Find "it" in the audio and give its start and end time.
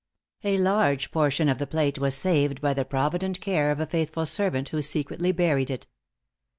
5.69-5.85